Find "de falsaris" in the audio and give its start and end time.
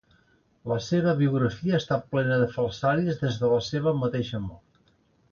2.43-3.19